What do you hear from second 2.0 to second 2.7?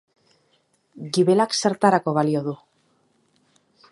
balio du?